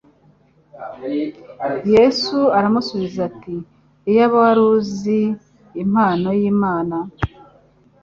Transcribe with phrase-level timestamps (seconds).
[1.93, 3.55] Yesu aramusubiza ati,
[4.09, 5.19] “Iyaba wari uzi
[5.83, 6.95] impano y’Imana,